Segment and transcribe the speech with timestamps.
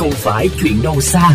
[0.00, 1.30] không phải chuyện đâu xa.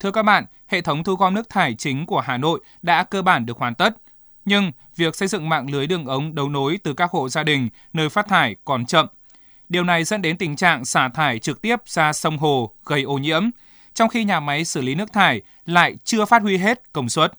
[0.00, 3.22] Thưa các bạn, hệ thống thu gom nước thải chính của Hà Nội đã cơ
[3.22, 3.96] bản được hoàn tất.
[4.44, 7.68] Nhưng việc xây dựng mạng lưới đường ống đấu nối từ các hộ gia đình
[7.92, 9.06] nơi phát thải còn chậm.
[9.68, 13.18] Điều này dẫn đến tình trạng xả thải trực tiếp ra sông hồ gây ô
[13.18, 13.42] nhiễm,
[13.94, 17.32] trong khi nhà máy xử lý nước thải lại chưa phát huy hết công suất.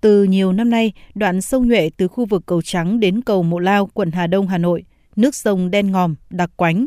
[0.00, 3.58] Từ nhiều năm nay, đoạn sông Nhuệ từ khu vực cầu Trắng đến cầu Mộ
[3.58, 4.84] Lao, quận Hà Đông, Hà Nội,
[5.16, 6.86] nước sông đen ngòm, đặc quánh.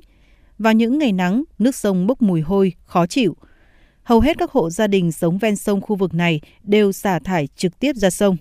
[0.59, 3.35] Vào những ngày nắng, nước sông bốc mùi hôi, khó chịu.
[4.03, 7.47] Hầu hết các hộ gia đình sống ven sông khu vực này đều xả thải
[7.55, 8.37] trực tiếp ra sông.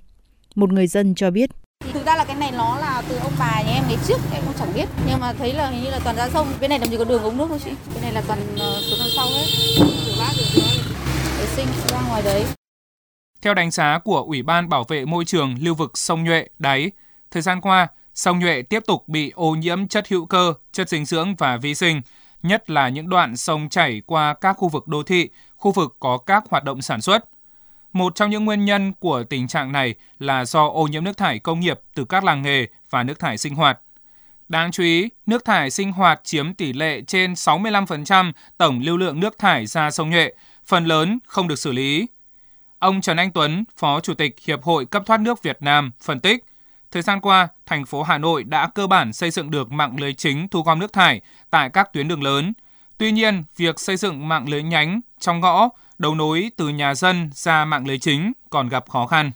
[0.55, 1.51] Một người dân cho biết.
[1.93, 4.43] Thực ra là cái này nó là từ ông bà nhà em ngày trước em
[4.47, 6.79] cũng chẳng biết nhưng mà thấy là hình như là toàn ra sông bên này
[6.79, 9.09] làm gì có đường ống nước thôi chị bên này là toàn ờ, xuống đằng
[9.17, 9.45] sau hết
[9.79, 10.61] rửa bát rửa
[11.39, 12.45] vệ sinh ra ngoài đấy
[13.43, 16.91] theo đánh giá của Ủy ban Bảo vệ Môi trường lưu vực sông Nhuệ, Đáy,
[17.31, 21.05] thời gian qua, sông Nhuệ tiếp tục bị ô nhiễm chất hữu cơ, chất dinh
[21.05, 22.03] dưỡng và vi sinh,
[22.43, 26.19] nhất là những đoạn sông chảy qua các khu vực đô thị, khu vực có
[26.19, 27.25] các hoạt động sản xuất.
[27.93, 31.39] Một trong những nguyên nhân của tình trạng này là do ô nhiễm nước thải
[31.39, 33.79] công nghiệp từ các làng nghề và nước thải sinh hoạt.
[34.49, 39.21] Đáng chú ý, nước thải sinh hoạt chiếm tỷ lệ trên 65% tổng lưu lượng
[39.21, 40.33] nước thải ra sông Nhuệ,
[40.67, 42.07] phần lớn không được xử lý.
[42.79, 46.21] Ông Trần Anh Tuấn, Phó Chủ tịch Hiệp hội Cấp thoát nước Việt Nam, phân
[46.21, 46.45] tích,
[46.93, 50.13] thời gian qua, thành phố Hà Nội đã cơ bản xây dựng được mạng lưới
[50.13, 52.53] chính thu gom nước thải tại các tuyến đường lớn.
[52.99, 55.69] Tuy nhiên, việc xây dựng mạng lưới nhánh trong ngõ,
[55.99, 59.31] đầu nối từ nhà dân ra mạng lưới chính còn gặp khó khăn.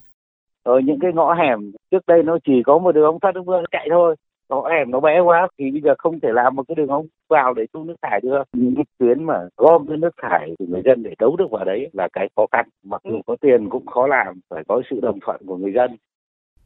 [0.63, 3.45] Ở những cái ngõ hẻm trước đây nó chỉ có một đường ống thoát nước
[3.45, 4.15] mưa chạy thôi
[4.49, 7.07] ngõ hẻm nó bé quá thì bây giờ không thể làm một cái đường ống
[7.29, 10.65] vào để thu nước thải được những cái tuyến mà gom cái nước thải thì
[10.65, 13.69] người dân để đấu được vào đấy là cái khó khăn mặc dù có tiền
[13.69, 15.95] cũng khó làm phải có sự đồng thuận của người dân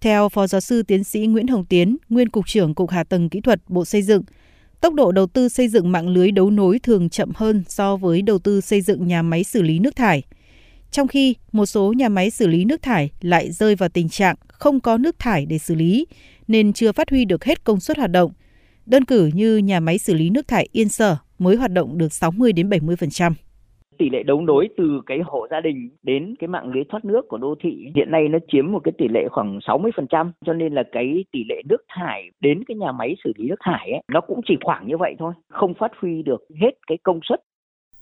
[0.01, 3.29] theo Phó Giáo sư Tiến sĩ Nguyễn Hồng Tiến, nguyên Cục trưởng Cục Hạ tầng
[3.29, 4.23] Kỹ thuật Bộ Xây dựng,
[4.81, 8.21] tốc độ đầu tư xây dựng mạng lưới đấu nối thường chậm hơn so với
[8.21, 10.23] đầu tư xây dựng nhà máy xử lý nước thải.
[10.91, 14.35] Trong khi một số nhà máy xử lý nước thải lại rơi vào tình trạng
[14.47, 16.05] không có nước thải để xử lý,
[16.47, 18.31] nên chưa phát huy được hết công suất hoạt động.
[18.85, 22.13] Đơn cử như nhà máy xử lý nước thải Yên Sở mới hoạt động được
[22.13, 23.33] 60 đến 70%
[24.01, 27.21] tỷ lệ đấu nối từ cái hộ gia đình đến cái mạng lưới thoát nước
[27.29, 30.73] của đô thị hiện nay nó chiếm một cái tỷ lệ khoảng 60% cho nên
[30.73, 34.01] là cái tỷ lệ nước thải đến cái nhà máy xử lý nước thải ấy,
[34.07, 37.39] nó cũng chỉ khoảng như vậy thôi, không phát huy được hết cái công suất.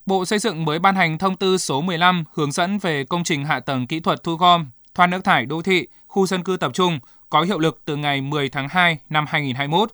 [0.05, 3.45] Bộ Xây dựng mới ban hành thông tư số 15 hướng dẫn về công trình
[3.45, 4.65] hạ tầng kỹ thuật thu gom,
[4.95, 6.99] thoát nước thải đô thị, khu dân cư tập trung
[7.29, 9.89] có hiệu lực từ ngày 10 tháng 2 năm 2021.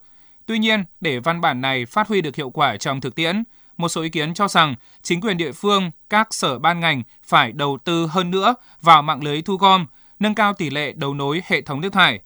[0.45, 3.43] Tuy nhiên, để văn bản này phát huy được hiệu quả trong thực tiễn,
[3.77, 7.51] một số ý kiến cho rằng chính quyền địa phương, các sở ban ngành phải
[7.51, 9.85] đầu tư hơn nữa vào mạng lưới thu gom,
[10.19, 12.19] nâng cao tỷ lệ đầu nối hệ thống nước thải.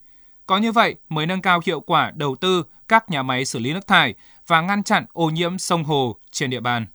[0.45, 3.73] Có như vậy mới nâng cao hiệu quả đầu tư các nhà máy xử lý
[3.73, 4.13] nước thải
[4.47, 6.85] và ngăn chặn ô nhiễm sông hồ trên địa bàn.